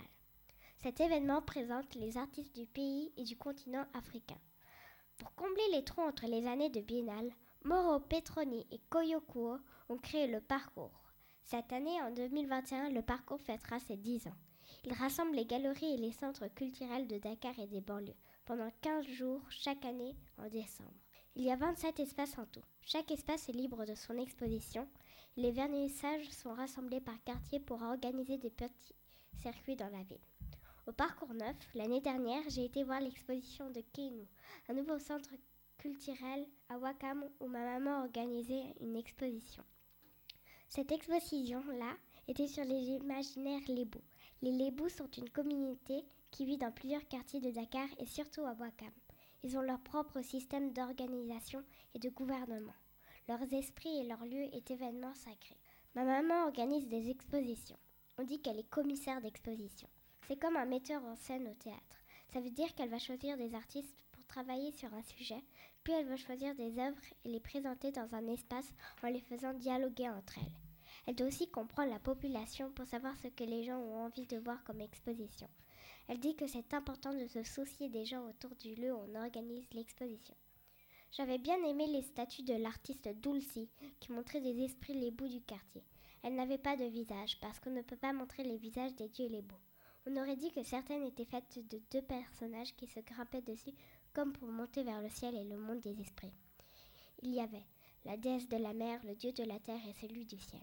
Cet 0.83 0.99
événement 0.99 1.41
présente 1.41 1.95
les 1.95 2.17
artistes 2.17 2.55
du 2.55 2.67
pays 2.67 3.11
et 3.17 3.23
du 3.23 3.37
continent 3.37 3.87
africain. 3.95 4.39
Pour 5.17 5.33
combler 5.33 5.69
les 5.71 5.83
trous 5.83 6.01
entre 6.01 6.27
les 6.27 6.45
années 6.45 6.69
de 6.69 6.81
Biennale, 6.81 7.31
Moro 7.63 7.99
Petroni 7.99 8.67
et 8.69 8.79
Koyokuo 8.91 9.57
ont 9.89 9.97
créé 9.97 10.27
le 10.27 10.39
parcours. 10.39 11.01
Cette 11.43 11.73
année, 11.73 11.99
en 12.03 12.11
2021, 12.11 12.91
le 12.91 13.01
parcours 13.01 13.41
fêtera 13.41 13.79
ses 13.79 13.97
10 13.97 14.27
ans. 14.27 14.37
Il 14.83 14.93
rassemble 14.93 15.35
les 15.35 15.45
galeries 15.45 15.93
et 15.93 15.97
les 15.97 16.11
centres 16.11 16.47
culturels 16.47 17.07
de 17.07 17.19
Dakar 17.19 17.57
et 17.59 17.67
des 17.67 17.81
banlieues 17.81 18.15
pendant 18.45 18.71
15 18.81 19.05
jours 19.05 19.41
chaque 19.49 19.85
année 19.85 20.15
en 20.39 20.49
décembre. 20.49 20.89
Il 21.35 21.43
y 21.43 21.51
a 21.51 21.55
27 21.55 21.99
espaces 21.99 22.37
en 22.39 22.45
tout. 22.45 22.63
Chaque 22.81 23.11
espace 23.11 23.47
est 23.47 23.53
libre 23.53 23.85
de 23.85 23.93
son 23.93 24.17
exposition. 24.17 24.87
Les 25.37 25.51
vernissages 25.51 26.29
sont 26.31 26.53
rassemblés 26.53 26.99
par 26.99 27.23
quartier 27.23 27.59
pour 27.59 27.83
organiser 27.83 28.37
des 28.37 28.49
petits 28.49 28.95
circuits 29.41 29.75
dans 29.75 29.89
la 29.89 30.03
ville. 30.03 30.17
Au 30.87 30.91
parcours 30.93 31.33
neuf, 31.35 31.55
l'année 31.75 32.01
dernière, 32.01 32.41
j'ai 32.49 32.65
été 32.65 32.83
voir 32.83 33.01
l'exposition 33.01 33.69
de 33.69 33.81
Keinu, 33.93 34.27
un 34.67 34.73
nouveau 34.73 34.97
centre 34.97 35.29
culturel 35.77 36.47
à 36.69 36.79
Wakam 36.79 37.23
où 37.39 37.47
ma 37.47 37.63
maman 37.63 38.01
organisait 38.01 38.73
une 38.81 38.95
exposition. 38.95 39.63
Cette 40.67 40.91
exposition-là 40.91 41.95
était 42.27 42.47
sur 42.47 42.63
les 42.63 42.81
imaginaires 42.81 43.61
Lébo. 43.67 44.01
Les 44.43 44.51
Lébous 44.51 44.89
sont 44.89 45.09
une 45.11 45.29
communauté 45.29 46.03
qui 46.31 46.45
vit 46.45 46.57
dans 46.57 46.71
plusieurs 46.71 47.07
quartiers 47.07 47.39
de 47.39 47.51
Dakar 47.51 47.87
et 47.99 48.07
surtout 48.07 48.41
à 48.41 48.53
Wakam. 48.53 48.89
Ils 49.43 49.55
ont 49.55 49.61
leur 49.61 49.79
propre 49.79 50.21
système 50.21 50.73
d'organisation 50.73 51.63
et 51.93 51.99
de 51.99 52.09
gouvernement. 52.09 52.73
Leurs 53.27 53.53
esprits 53.53 53.99
et 53.99 54.03
leurs 54.07 54.25
lieux 54.25 54.49
et 54.51 54.63
événements 54.69 55.13
sacrés. 55.13 55.59
Ma 55.93 56.03
maman 56.03 56.45
organise 56.45 56.87
des 56.87 57.11
expositions. 57.11 57.77
On 58.17 58.23
dit 58.23 58.41
qu'elle 58.41 58.57
est 58.57 58.69
commissaire 58.69 59.21
d'exposition. 59.21 59.87
C'est 60.27 60.39
comme 60.39 60.57
un 60.57 60.65
metteur 60.65 61.03
en 61.05 61.15
scène 61.15 61.47
au 61.47 61.53
théâtre. 61.53 62.03
Ça 62.33 62.39
veut 62.39 62.49
dire 62.49 62.73
qu'elle 62.73 62.89
va 62.89 62.97
choisir 62.97 63.37
des 63.37 63.53
artistes 63.53 64.03
pour 64.11 64.25
travailler 64.25 64.71
sur 64.71 64.91
un 64.95 65.03
sujet, 65.03 65.43
puis 65.83 65.93
elle 65.93 66.07
va 66.07 66.17
choisir 66.17 66.55
des 66.55 66.79
œuvres 66.79 67.01
et 67.25 67.29
les 67.29 67.39
présenter 67.39 67.91
dans 67.91 68.15
un 68.15 68.25
espace 68.27 68.73
en 69.03 69.07
les 69.09 69.21
faisant 69.21 69.53
dialoguer 69.53 70.09
entre 70.09 70.39
elles. 70.39 70.70
Elle 71.07 71.15
doit 71.15 71.27
aussi 71.27 71.49
comprendre 71.49 71.91
la 71.91 71.99
population 71.99 72.71
pour 72.71 72.85
savoir 72.85 73.17
ce 73.17 73.27
que 73.27 73.43
les 73.43 73.63
gens 73.63 73.79
ont 73.79 74.05
envie 74.05 74.27
de 74.27 74.37
voir 74.37 74.63
comme 74.63 74.81
exposition. 74.81 75.49
Elle 76.07 76.19
dit 76.19 76.35
que 76.35 76.47
c'est 76.47 76.73
important 76.73 77.13
de 77.13 77.27
se 77.27 77.43
soucier 77.43 77.89
des 77.89 78.05
gens 78.05 78.27
autour 78.27 78.55
du 78.55 78.75
lieu 78.75 78.93
où 78.93 78.99
on 78.99 79.15
organise 79.15 79.67
l'exposition. 79.73 80.35
J'avais 81.11 81.37
bien 81.37 81.61
aimé 81.63 81.87
les 81.87 82.03
statues 82.03 82.43
de 82.43 82.53
l'artiste 82.53 83.09
Dulcie 83.21 83.69
qui 83.99 84.11
montraient 84.11 84.41
des 84.41 84.63
esprits 84.63 84.93
les 84.93 85.11
bouts 85.11 85.27
du 85.27 85.41
quartier. 85.41 85.83
Elle 86.23 86.35
n'avait 86.35 86.57
pas 86.57 86.77
de 86.77 86.85
visage 86.85 87.39
parce 87.41 87.59
qu'on 87.59 87.71
ne 87.71 87.81
peut 87.81 87.97
pas 87.97 88.13
montrer 88.13 88.43
les 88.43 88.57
visages 88.57 88.95
des 88.95 89.09
dieux 89.09 89.27
les 89.27 89.41
bouts. 89.41 89.59
On 90.05 90.17
aurait 90.17 90.35
dit 90.35 90.51
que 90.51 90.63
certaines 90.63 91.03
étaient 91.03 91.25
faites 91.25 91.59
de 91.67 91.81
deux 91.91 92.01
personnages 92.01 92.75
qui 92.75 92.87
se 92.87 92.99
grimpaient 93.01 93.41
dessus 93.41 93.73
comme 94.13 94.33
pour 94.33 94.47
monter 94.47 94.83
vers 94.83 95.01
le 95.01 95.09
ciel 95.09 95.35
et 95.35 95.43
le 95.43 95.57
monde 95.57 95.81
des 95.81 95.99
esprits. 95.99 96.33
Il 97.21 97.33
y 97.33 97.39
avait 97.39 97.65
la 98.05 98.17
déesse 98.17 98.47
de 98.47 98.57
la 98.57 98.73
mer, 98.73 98.99
le 99.05 99.15
dieu 99.15 99.31
de 99.31 99.43
la 99.43 99.59
terre 99.59 99.81
et 99.87 99.93
celui 99.93 100.25
du 100.25 100.39
ciel. 100.39 100.61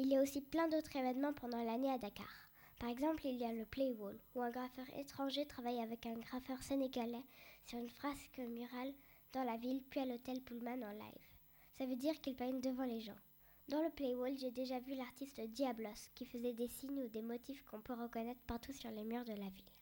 Il 0.00 0.06
y 0.06 0.16
a 0.16 0.22
aussi 0.22 0.40
plein 0.40 0.68
d'autres 0.68 0.94
événements 0.94 1.32
pendant 1.32 1.60
l'année 1.64 1.90
à 1.90 1.98
Dakar. 1.98 2.48
Par 2.78 2.88
exemple, 2.88 3.26
il 3.26 3.34
y 3.34 3.44
a 3.44 3.52
le 3.52 3.66
Playwall, 3.66 4.16
où 4.36 4.42
un 4.42 4.50
graffeur 4.50 4.84
étranger 4.96 5.44
travaille 5.44 5.80
avec 5.80 6.06
un 6.06 6.14
graffeur 6.14 6.62
sénégalais 6.62 7.24
sur 7.66 7.80
une 7.80 7.90
frasque 7.90 8.38
murale 8.38 8.94
dans 9.32 9.42
la 9.42 9.56
ville, 9.56 9.82
puis 9.90 9.98
à 9.98 10.06
l'hôtel 10.06 10.40
Pullman 10.42 10.82
en 10.84 10.92
live. 10.92 11.26
Ça 11.76 11.84
veut 11.84 11.96
dire 11.96 12.20
qu'il 12.20 12.36
peint 12.36 12.52
devant 12.52 12.84
les 12.84 13.00
gens. 13.00 13.18
Dans 13.68 13.82
le 13.82 13.90
Playwall, 13.90 14.38
j'ai 14.38 14.52
déjà 14.52 14.78
vu 14.78 14.94
l'artiste 14.94 15.40
Diablos, 15.40 16.10
qui 16.14 16.24
faisait 16.26 16.54
des 16.54 16.68
signes 16.68 17.02
ou 17.02 17.08
des 17.08 17.22
motifs 17.22 17.64
qu'on 17.64 17.80
peut 17.80 17.94
reconnaître 17.94 18.40
partout 18.46 18.72
sur 18.72 18.92
les 18.92 19.02
murs 19.02 19.24
de 19.24 19.32
la 19.32 19.48
ville. 19.48 19.72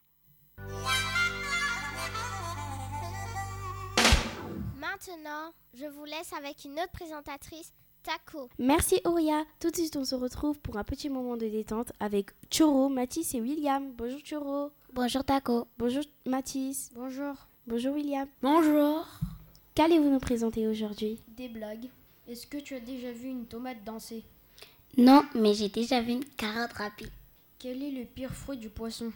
Maintenant, 4.78 5.52
je 5.74 5.84
vous 5.84 6.06
laisse 6.06 6.32
avec 6.32 6.64
une 6.64 6.80
autre 6.80 6.92
présentatrice, 6.92 7.74
Taco. 8.06 8.48
Merci 8.60 9.00
Auria. 9.04 9.44
Tout 9.58 9.72
de 9.72 9.74
suite, 9.74 9.96
on 9.96 10.04
se 10.04 10.14
retrouve 10.14 10.60
pour 10.60 10.76
un 10.76 10.84
petit 10.84 11.08
moment 11.08 11.36
de 11.36 11.48
détente 11.48 11.90
avec 11.98 12.30
Choro, 12.56 12.88
Mathis 12.88 13.34
et 13.34 13.40
William. 13.40 13.92
Bonjour 13.98 14.20
Choro. 14.24 14.70
Bonjour 14.92 15.24
Taco. 15.24 15.66
Bonjour 15.76 16.04
Mathis. 16.24 16.90
Bonjour. 16.94 17.34
Bonjour 17.66 17.96
William. 17.96 18.28
Bonjour. 18.40 19.04
Qu'allez-vous 19.74 20.08
nous 20.08 20.20
présenter 20.20 20.68
aujourd'hui? 20.68 21.18
Des 21.26 21.48
blagues. 21.48 21.88
Est-ce 22.28 22.46
que 22.46 22.58
tu 22.58 22.76
as 22.76 22.80
déjà 22.80 23.10
vu 23.10 23.28
une 23.28 23.46
tomate 23.46 23.82
danser? 23.84 24.22
Non, 24.96 25.24
mais 25.34 25.54
j'ai 25.54 25.68
déjà 25.68 26.00
vu 26.00 26.12
une 26.12 26.24
carotte 26.24 26.74
rapide. 26.74 27.10
Quel 27.58 27.82
est 27.82 27.90
le 27.90 28.04
pire 28.04 28.32
fruit 28.32 28.56
du 28.56 28.68
poisson? 28.68 29.10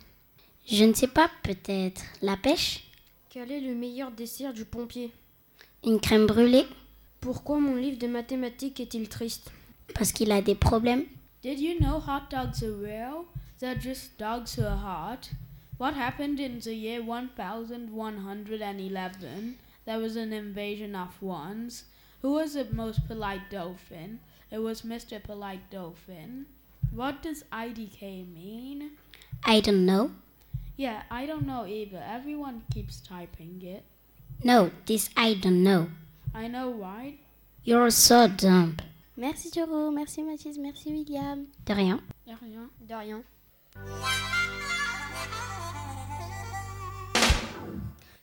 Je 0.66 0.84
ne 0.84 0.94
sais 0.94 1.06
pas, 1.06 1.30
peut-être 1.44 2.02
la 2.22 2.36
pêche? 2.36 2.90
Quel 3.28 3.52
est 3.52 3.60
le 3.60 3.76
meilleur 3.76 4.10
dessert 4.10 4.52
du 4.52 4.64
pompier? 4.64 5.12
Une 5.84 6.00
crème 6.00 6.26
brûlée? 6.26 6.66
Pourquoi 7.20 7.60
mon 7.60 7.76
livre 7.76 7.98
de 7.98 8.06
mathématiques 8.06 8.80
est-il 8.80 9.06
triste 9.08 9.52
Parce 9.94 10.12
qu'il 10.12 10.32
a 10.32 10.40
des 10.40 10.54
problèmes. 10.54 11.04
Did 11.42 11.60
you 11.60 11.78
know 11.78 11.98
hot 11.98 12.30
dogs 12.30 12.62
are 12.62 12.72
real? 12.72 13.26
They're 13.58 13.78
just 13.78 14.16
dogs 14.18 14.56
who 14.56 14.64
are 14.64 14.76
hot. 14.76 15.30
What 15.78 15.94
happened 15.94 16.40
in 16.40 16.60
the 16.60 16.74
year 16.74 17.02
1111? 17.02 19.56
There 19.86 19.98
was 19.98 20.16
an 20.16 20.32
invasion 20.32 20.94
of 20.94 21.20
ones. 21.22 21.84
Who 22.22 22.32
was 22.32 22.54
the 22.54 22.66
most 22.72 23.06
polite 23.06 23.50
dolphin? 23.50 24.20
It 24.50 24.58
was 24.58 24.82
Mr. 24.82 25.22
Polite 25.22 25.70
Dolphin. 25.70 26.46
What 26.92 27.22
does 27.22 27.44
IDK 27.52 28.26
mean? 28.32 28.90
I 29.44 29.60
don't 29.60 29.86
know. 29.86 30.10
Yeah, 30.76 31.02
I 31.10 31.26
don't 31.26 31.46
know 31.46 31.66
either. 31.66 32.02
Everyone 32.04 32.62
keeps 32.72 33.00
typing 33.00 33.62
it. 33.62 33.84
No, 34.42 34.70
this 34.86 35.10
I 35.16 35.34
don't 35.34 35.62
know. 35.62 35.88
I 36.34 36.48
know, 36.48 36.72
right? 36.72 37.18
You're 37.64 37.90
so 37.90 38.28
dumb. 38.28 38.76
Merci 39.16 39.50
Choro, 39.50 39.90
merci 39.90 40.22
Mathis, 40.22 40.56
merci 40.58 40.90
William. 40.92 41.46
De 41.66 41.72
rien. 41.74 42.00
De 42.26 42.32
rien. 42.40 42.70
De 42.80 42.94
rien. 42.94 43.22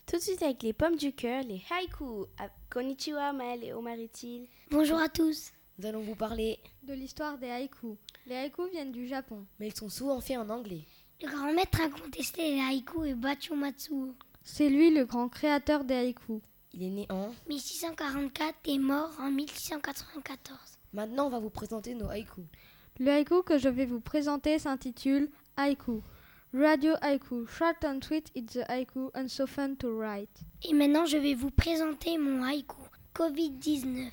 Tout 0.05 0.15
de 0.17 0.21
suite 0.21 0.41
avec 0.41 0.63
les 0.63 0.73
pommes 0.73 0.95
du 0.95 1.11
cœur, 1.13 1.43
les 1.43 1.61
haïkus. 1.69 2.25
Ah, 2.39 2.47
Konnichiwa 2.69 3.33
Maël 3.33 3.63
et 3.63 3.73
Omar 3.73 3.95
Etil. 3.99 4.47
Bonjour 4.71 4.97
à 4.97 5.09
tous. 5.09 5.51
Nous 5.77 5.85
allons 5.85 6.01
vous 6.01 6.15
parler 6.15 6.59
de 6.83 6.93
l'histoire 6.93 7.37
des 7.37 7.49
haïkus. 7.49 7.97
Les 8.25 8.35
haïkus 8.35 8.71
viennent 8.71 8.91
du 8.93 9.07
Japon. 9.07 9.45
Mais 9.59 9.67
ils 9.67 9.75
sont 9.75 9.89
souvent 9.89 10.21
faits 10.21 10.37
en 10.37 10.49
anglais. 10.49 10.85
Le 11.21 11.27
grand 11.29 11.53
maître 11.53 11.81
incontesté 11.81 12.55
des 12.55 12.61
haïkus 12.61 13.05
est 13.09 13.15
Bacho 13.15 13.55
Matsuo. 13.55 14.13
C'est 14.43 14.69
lui 14.69 14.91
le 14.91 15.05
grand 15.05 15.27
créateur 15.29 15.83
des 15.83 15.95
haïkus. 15.95 16.41
Il 16.79 16.83
est 16.83 16.89
né 16.91 17.07
en 17.09 17.31
1644 17.49 18.55
et 18.65 18.77
mort 18.77 19.09
en 19.19 19.31
1694. 19.31 20.59
Maintenant, 20.93 21.25
on 21.25 21.29
va 21.31 21.39
vous 21.39 21.49
présenter 21.49 21.95
nos 21.95 22.07
haïkus. 22.07 22.45
Le 22.99 23.09
haïku 23.09 23.41
que 23.41 23.57
je 23.57 23.67
vais 23.67 23.87
vous 23.87 23.99
présenter 23.99 24.59
s'intitule 24.59 25.31
Haïku. 25.55 26.03
Radio 26.53 26.93
haïku, 27.01 27.47
short 27.47 27.83
and 27.83 28.01
sweet, 28.03 28.29
it's 28.35 28.53
the 28.53 28.63
haïku 28.69 29.09
and 29.15 29.27
so 29.27 29.47
fun 29.47 29.73
to 29.79 29.97
write. 29.97 30.29
Et 30.69 30.73
maintenant, 30.73 31.07
je 31.07 31.17
vais 31.17 31.33
vous 31.33 31.49
présenter 31.49 32.19
mon 32.19 32.43
haïku. 32.43 32.77
Covid-19. 33.15 34.11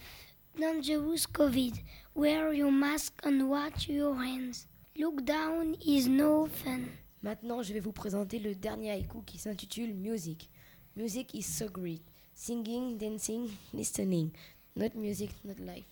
Dangerous 0.58 1.26
COVID. 1.30 1.74
Wear 2.14 2.54
your 2.54 2.72
mask 2.72 3.12
and 3.26 3.42
wash 3.42 3.88
your 3.90 4.14
hands. 4.14 4.68
Look 4.96 5.20
down 5.22 5.76
is 5.84 6.08
no 6.08 6.46
fun. 6.46 6.80
Maintenant, 7.22 7.62
je 7.62 7.74
vais 7.74 7.80
vous 7.80 7.92
présenter 7.92 8.38
le 8.38 8.54
dernier 8.54 8.90
haïku 8.92 9.20
qui 9.26 9.36
s'intitule 9.36 9.92
Music. 9.92 10.48
Music 10.96 11.34
is 11.34 11.42
so 11.42 11.68
great. 11.68 12.13
Singing, 12.34 12.98
dancing, 12.98 13.48
listening. 13.72 14.30
Not 14.76 14.94
music, 14.96 15.30
not 15.44 15.58
life. 15.60 15.84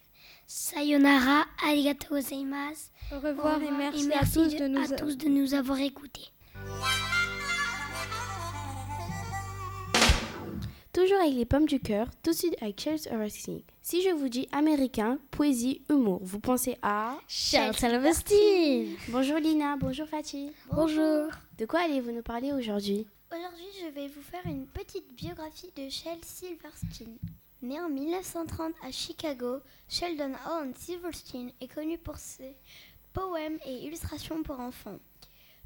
Sayonara, 0.47 1.47
arigato 1.65 2.09
gozaimasu. 2.11 2.91
Au 3.13 3.21
revoir, 3.21 3.59
Au 3.59 3.65
et 3.65 3.71
merci, 3.71 4.09
et 4.09 4.13
à, 4.15 4.21
tous 4.25 4.49
de, 4.57 4.65
à 4.65 4.69
nous... 4.69 4.97
tous 4.97 5.17
de 5.17 5.29
nous 5.29 5.55
avoir 5.55 5.79
écoutés. 5.81 6.27
Toujours 10.93 11.21
avec 11.23 11.35
les 11.35 11.47
pommes 11.47 11.67
du 11.67 11.81
cœur, 11.81 12.09
tout 12.23 12.33
de 12.33 12.37
suite 12.37 12.57
avec 12.61 12.79
Charles 12.81 12.99
Augustine. 13.19 13.63
Si 13.81 14.03
je 14.03 14.11
vous 14.11 14.29
dis 14.29 14.47
américain, 14.53 15.19
poésie, 15.31 15.83
humour, 15.89 16.21
vous 16.23 16.39
pensez 16.41 16.77
à 16.83 17.17
Charles 17.29 17.97
Augustine. 17.97 18.95
Bonjour 19.09 19.39
Lina, 19.39 19.77
bonjour 19.79 20.07
Fatih. 20.07 20.51
Bonjour. 20.71 21.29
De 21.57 21.65
quoi 21.67 21.81
allez-vous 21.81 22.13
nous 22.13 22.23
parler 22.23 22.53
aujourd'hui? 22.53 23.07
Aujourd'hui, 23.35 23.65
je 23.81 23.87
vais 23.87 24.09
vous 24.09 24.21
faire 24.21 24.45
une 24.45 24.67
petite 24.67 25.15
biographie 25.15 25.73
de 25.75 25.89
Shel 25.89 26.19
Silverstein. 26.23 27.17
Né 27.63 27.81
en 27.81 27.89
1930 27.89 28.75
à 28.83 28.91
Chicago, 28.91 29.61
Sheldon 29.89 30.35
Owen 30.51 30.75
Silverstein 30.75 31.51
est 31.59 31.73
connu 31.73 31.97
pour 31.97 32.19
ses 32.19 32.55
poèmes 33.15 33.59
et 33.65 33.87
illustrations 33.87 34.43
pour 34.43 34.61
enfants. 34.61 34.99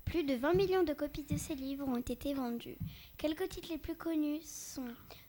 Plus 0.04 0.22
de 0.22 0.34
20 0.34 0.52
millions 0.52 0.84
de 0.84 0.92
copies 0.92 1.24
de 1.24 1.36
ses 1.36 1.56
livres 1.56 1.88
ont 1.88 1.96
été 1.96 2.34
vendues. 2.34 2.78
Quelques 3.16 3.48
titres 3.48 3.72
les 3.72 3.78
plus 3.78 3.96
connus 3.96 4.42
sont 4.44 4.86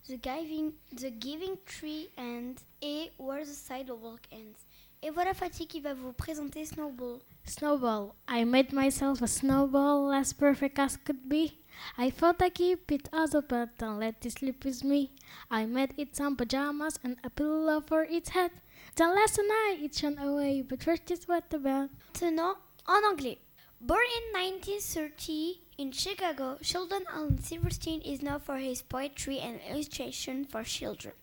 The 0.08 0.22
Giving, 0.22 0.74
The 0.96 1.12
Giving 1.20 1.56
Tree 1.66 2.08
and 2.20 2.54
et 2.84 3.10
Where 3.18 3.46
the 3.46 3.48
Sidewalk 3.48 4.22
Ends. 4.32 4.68
Et 5.02 5.10
voilà 5.10 5.34
Fatih 5.34 5.66
qui 5.66 5.80
va 5.80 5.96
vous 5.96 6.14
présenter 6.14 6.66
Snowball. 6.66 7.20
Snowball. 7.46 8.14
I 8.30 8.46
made 8.46 8.74
myself 8.74 9.24
a 9.24 9.28
snowball 9.28 10.12
as 10.12 10.34
perfect 10.34 10.78
as 10.78 10.98
could 10.98 11.28
be. 11.28 11.54
I 11.98 12.10
thought 12.10 12.42
I'd 12.42 12.56
keep 12.56 12.92
it 12.92 13.10
as 13.12 13.34
a 13.34 13.42
pet 13.42 13.70
and 13.80 14.00
let 14.00 14.26
it 14.26 14.32
sleep 14.32 14.64
with 14.66 14.84
me. 14.84 15.12
I 15.50 15.66
made 15.66 15.94
it 15.98 16.16
some 16.16 16.36
pajamas 16.36 17.00
and 17.04 17.18
a 17.24 17.30
pillow 17.30 17.82
for 17.82 18.04
its 18.04 18.30
head. 18.30 18.52
Then 18.96 19.16
last 19.16 19.38
night 19.38 19.80
it 19.82 19.96
shone 19.96 20.18
away, 20.18 20.62
but 20.62 20.84
first 20.84 21.12
it 21.12 21.26
wet 21.28 21.50
the 21.50 21.60
bed. 21.60 21.90
Maintenant, 22.14 22.58
en 22.88 23.04
anglais. 23.04 23.40
Born 23.80 24.00
in 24.18 24.42
1930 24.42 25.62
in 25.78 25.92
Chicago, 25.92 26.58
Sheldon 26.62 27.04
Allen 27.14 27.38
Silverstein 27.38 28.02
is 28.02 28.24
known 28.24 28.40
for 28.40 28.58
his 28.58 28.82
poetry 28.82 29.40
and 29.40 29.60
illustration 29.70 30.46
for 30.46 30.64
children. 30.64 31.14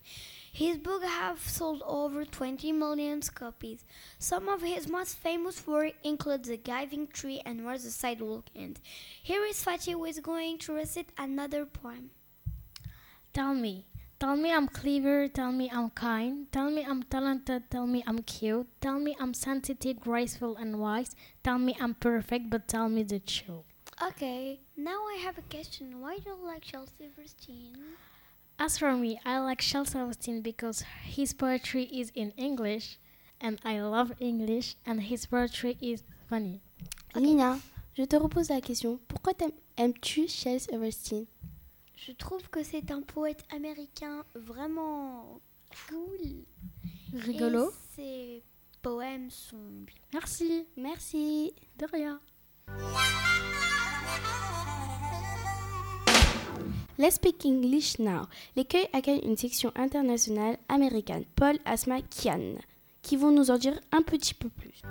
His 0.55 0.77
books 0.77 1.05
have 1.05 1.39
sold 1.39 1.83
over 1.85 2.23
20 2.23 2.71
million 2.71 3.21
copies. 3.21 3.83
Some 4.17 4.47
of 4.47 4.61
his 4.61 4.87
most 4.87 5.17
famous 5.17 5.67
work 5.67 5.91
include 6.01 6.45
The 6.45 6.55
Giving 6.55 7.07
Tree 7.07 7.41
and 7.45 7.65
Where 7.65 7.77
the 7.77 7.91
Sidewalk 7.91 8.45
Ends. 8.55 8.79
Here 9.21 9.43
is 9.43 9.61
Fatih 9.61 9.91
who 9.91 10.05
is 10.05 10.21
going 10.21 10.59
to 10.59 10.71
recite 10.71 11.09
another 11.17 11.65
poem. 11.65 12.11
Tell 13.33 13.53
me, 13.53 13.85
Tell 14.17 14.37
me 14.37 14.53
I'm 14.53 14.69
clever, 14.69 15.27
tell 15.27 15.51
me 15.51 15.69
I'm 15.69 15.89
kind, 15.89 16.49
tell 16.53 16.71
me 16.71 16.85
I'm 16.87 17.03
talented, 17.03 17.69
tell 17.69 17.85
me 17.85 18.01
I'm 18.07 18.19
cute, 18.19 18.67
tell 18.79 18.97
me 18.97 19.13
I'm 19.19 19.33
sensitive, 19.33 19.99
graceful, 19.99 20.55
and 20.55 20.79
wise, 20.79 21.17
tell 21.43 21.59
me 21.59 21.75
I'm 21.81 21.95
perfect, 21.95 22.49
but 22.49 22.69
tell 22.69 22.87
me 22.87 23.03
the 23.03 23.19
truth. 23.19 23.65
Okay, 24.01 24.61
now 24.77 25.03
I 25.13 25.17
have 25.21 25.37
a 25.37 25.41
question. 25.41 25.99
Why 25.99 26.19
do 26.19 26.29
you 26.29 26.37
like 26.45 26.61
Charles 26.61 26.91
Silverstein? 26.97 27.97
As 28.57 28.77
for 28.77 28.93
me, 28.95 29.19
I 29.25 29.39
like 29.39 29.59
Charles 29.59 29.89
Silverstein 29.89 30.41
because 30.41 30.83
his 31.03 31.33
poetry 31.33 31.83
is 31.83 32.11
in 32.15 32.31
English, 32.37 32.97
and 33.41 33.59
I 33.65 33.81
love 33.81 34.13
English, 34.19 34.75
and 34.85 35.01
his 35.01 35.25
poetry 35.25 35.77
is 35.81 36.03
funny. 36.29 36.61
Lina, 37.15 37.59
je 37.97 38.05
te 38.05 38.15
repose 38.15 38.49
la 38.49 38.61
question. 38.61 38.99
Pourquoi 39.07 39.33
aimes-tu 39.77 40.27
Charles 40.27 40.61
Silverstein 40.61 41.25
Je 41.95 42.13
trouve 42.13 42.49
que 42.49 42.63
c'est 42.63 42.91
un 42.91 43.01
poète 43.01 43.43
américain 43.53 44.23
vraiment 44.35 45.41
cool. 45.89 46.45
Rigolo. 47.13 47.69
Et 47.69 47.73
ses 47.95 48.43
poèmes 48.81 49.29
sont 49.29 49.83
bien. 49.85 49.95
Merci. 50.13 50.65
Merci. 50.77 51.53
De 51.77 51.85
rien. 51.91 52.19
Let's 56.97 57.15
speak 57.15 57.43
English 57.43 57.99
now. 57.99 58.21
L'écueil 58.55 58.87
accueille 58.93 59.19
une 59.25 59.35
section 59.35 59.69
internationale 59.75 60.57
américaine, 60.69 61.25
Paul 61.35 61.57
Asma 61.65 61.97
Kian, 62.01 62.55
qui 63.01 63.17
vont 63.17 63.31
nous 63.31 63.51
en 63.51 63.57
dire 63.57 63.77
un 63.91 64.01
petit 64.01 64.33
peu 64.33 64.47
plus. 64.47 64.81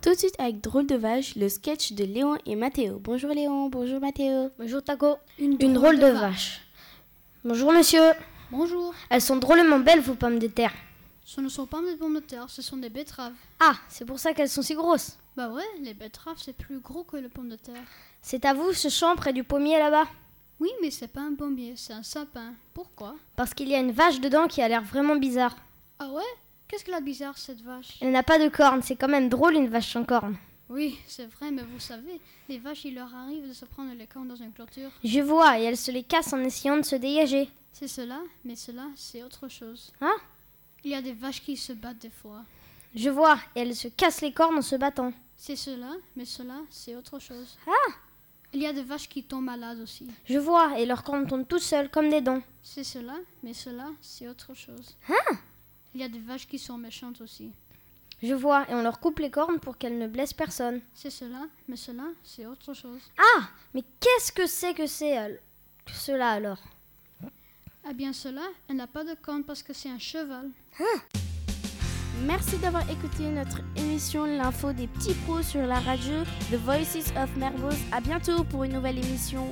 Tout 0.00 0.10
de 0.10 0.14
suite 0.14 0.36
avec 0.38 0.60
Drôle 0.60 0.86
de 0.86 0.94
vache, 0.94 1.34
le 1.34 1.48
sketch 1.48 1.94
de 1.94 2.04
Léon 2.04 2.36
et 2.46 2.54
Mathéo. 2.54 3.00
Bonjour 3.02 3.30
Léon, 3.30 3.68
bonjour 3.68 3.98
Mathéo. 3.98 4.50
Bonjour 4.56 4.84
Taco. 4.84 5.16
Une, 5.40 5.56
drôle, 5.56 5.98
de, 5.98 6.06
vache. 6.06 6.60
Bonjour 7.44 7.72
monsieur. 7.72 8.12
Bonjour. 8.52 8.94
Elles 9.08 9.20
sont 9.20 9.36
drôlement 9.36 9.80
belles 9.80 10.00
vos 10.00 10.14
pommes 10.14 10.38
de 10.38 10.46
terre. 10.46 10.72
Ce 11.24 11.40
ne 11.40 11.48
sont 11.48 11.66
pas 11.66 11.80
des 11.82 11.96
pommes 11.96 12.14
de 12.14 12.20
terre, 12.20 12.48
ce 12.48 12.62
sont 12.62 12.76
des 12.76 12.88
betteraves. 12.88 13.32
Ah, 13.58 13.74
c'est 13.88 14.04
pour 14.04 14.20
ça 14.20 14.32
qu'elles 14.32 14.48
sont 14.48 14.62
si 14.62 14.74
grosses. 14.74 15.18
Bah 15.40 15.48
ouais, 15.48 15.64
les 15.80 15.94
betteraves 15.94 16.36
c'est 16.36 16.52
plus 16.52 16.80
gros 16.80 17.02
que 17.02 17.16
les 17.16 17.30
pommes 17.30 17.48
de 17.48 17.56
terre. 17.56 17.86
C'est 18.20 18.44
à 18.44 18.52
vous 18.52 18.74
ce 18.74 18.90
champ 18.90 19.16
près 19.16 19.32
du 19.32 19.42
pommier 19.42 19.78
là-bas? 19.78 20.04
Oui, 20.58 20.68
mais 20.82 20.90
c'est 20.90 21.08
pas 21.08 21.22
un 21.22 21.34
pommier, 21.34 21.72
c'est 21.76 21.94
un 21.94 22.02
sapin. 22.02 22.52
Pourquoi? 22.74 23.14
Parce 23.36 23.54
qu'il 23.54 23.70
y 23.70 23.74
a 23.74 23.78
une 23.78 23.90
vache 23.90 24.20
dedans 24.20 24.48
qui 24.48 24.60
a 24.60 24.68
l'air 24.68 24.82
vraiment 24.82 25.16
bizarre. 25.16 25.56
Ah 25.98 26.10
ouais? 26.10 26.22
Qu'est-ce 26.68 26.84
qu'elle 26.84 26.92
a 26.92 27.00
bizarre 27.00 27.38
cette 27.38 27.62
vache? 27.62 27.96
Elle 28.02 28.10
n'a 28.10 28.22
pas 28.22 28.38
de 28.38 28.50
cornes, 28.50 28.82
c'est 28.82 28.96
quand 28.96 29.08
même 29.08 29.30
drôle 29.30 29.54
une 29.54 29.68
vache 29.68 29.90
sans 29.90 30.04
cornes. 30.04 30.36
Oui, 30.68 30.98
c'est 31.06 31.24
vrai, 31.24 31.50
mais 31.50 31.62
vous 31.62 31.80
savez, 31.80 32.20
les 32.50 32.58
vaches, 32.58 32.84
il 32.84 32.96
leur 32.96 33.14
arrive 33.14 33.48
de 33.48 33.54
se 33.54 33.64
prendre 33.64 33.94
les 33.94 34.06
cornes 34.06 34.28
dans 34.28 34.36
une 34.36 34.52
clôture. 34.52 34.90
Je 35.02 35.20
vois, 35.20 35.58
et 35.58 35.62
elles 35.62 35.78
se 35.78 35.90
les 35.90 36.02
cassent 36.02 36.34
en 36.34 36.44
essayant 36.44 36.76
de 36.76 36.82
se 36.82 36.96
dégager. 36.96 37.48
C'est 37.72 37.88
cela, 37.88 38.20
mais 38.44 38.56
cela, 38.56 38.88
c'est 38.94 39.22
autre 39.22 39.48
chose. 39.48 39.90
Hein? 40.02 40.16
Il 40.84 40.90
y 40.90 40.94
a 40.94 41.00
des 41.00 41.14
vaches 41.14 41.42
qui 41.42 41.56
se 41.56 41.72
battent 41.72 42.02
des 42.02 42.10
fois. 42.10 42.44
Je 42.94 43.08
vois, 43.08 43.38
et 43.56 43.60
elles 43.60 43.74
se 43.74 43.88
cassent 43.88 44.20
les 44.20 44.32
cornes 44.32 44.58
en 44.58 44.62
se 44.62 44.76
battant. 44.76 45.14
C'est 45.42 45.56
cela, 45.56 45.92
mais 46.16 46.26
cela, 46.26 46.60
c'est 46.68 46.94
autre 46.96 47.18
chose. 47.18 47.56
Ah 47.66 47.92
Il 48.52 48.60
y 48.60 48.66
a 48.66 48.74
des 48.74 48.82
vaches 48.82 49.08
qui 49.08 49.22
tombent 49.24 49.44
malades 49.46 49.80
aussi. 49.80 50.06
Je 50.26 50.36
vois, 50.38 50.78
et 50.78 50.84
leurs 50.84 51.02
cornes 51.02 51.26
tombent 51.26 51.48
toutes 51.48 51.62
seules 51.62 51.88
comme 51.90 52.10
des 52.10 52.20
dents. 52.20 52.42
C'est 52.62 52.84
cela, 52.84 53.14
mais 53.42 53.54
cela, 53.54 53.86
c'est 54.02 54.28
autre 54.28 54.52
chose. 54.52 54.94
Ah 55.08 55.34
Il 55.94 56.00
y 56.02 56.04
a 56.04 56.10
des 56.10 56.18
vaches 56.18 56.46
qui 56.46 56.58
sont 56.58 56.76
méchantes 56.76 57.22
aussi. 57.22 57.52
Je 58.22 58.34
vois, 58.34 58.68
et 58.70 58.74
on 58.74 58.82
leur 58.82 59.00
coupe 59.00 59.18
les 59.18 59.30
cornes 59.30 59.58
pour 59.60 59.78
qu'elles 59.78 59.96
ne 59.96 60.08
blessent 60.08 60.34
personne. 60.34 60.82
C'est 60.92 61.08
cela, 61.08 61.46
mais 61.68 61.76
cela, 61.76 62.04
c'est 62.22 62.44
autre 62.44 62.74
chose. 62.74 63.00
Ah 63.16 63.48
Mais 63.72 63.82
qu'est-ce 63.98 64.32
que 64.32 64.46
c'est 64.46 64.74
que 64.74 64.86
c'est 64.86 65.16
al- 65.16 65.40
que 65.86 65.92
cela 65.92 66.32
alors? 66.32 66.62
Eh 67.88 67.94
bien 67.94 68.12
cela, 68.12 68.42
elle 68.68 68.76
n'a 68.76 68.86
pas 68.86 69.04
de 69.04 69.14
cornes 69.14 69.44
parce 69.44 69.62
que 69.62 69.72
c'est 69.72 69.88
un 69.88 69.98
cheval. 69.98 70.50
Merci 72.26 72.58
d'avoir 72.58 72.82
écouté 72.90 73.24
notre 73.30 73.62
émission 73.76 74.26
L'info 74.26 74.72
des 74.72 74.86
petits 74.86 75.14
pros 75.24 75.42
sur 75.42 75.62
la 75.66 75.80
radio 75.80 76.12
The 76.50 76.56
Voices 76.56 77.12
of 77.16 77.34
Mermoz. 77.36 77.76
À 77.92 78.00
bientôt 78.00 78.44
pour 78.44 78.64
une 78.64 78.74
nouvelle 78.74 78.98
émission. 78.98 79.46